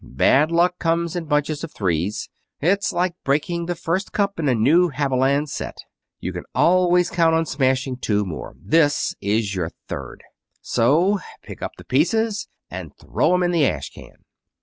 [0.03, 2.27] Bad luck comes in bunches of threes.
[2.59, 5.77] It's like breaking the first cup in a new Haviland set.
[6.19, 8.55] You can always count on smashing two more.
[8.59, 10.23] This is your third.
[10.59, 14.25] So pick up the pieces and throw 'em in the ash can."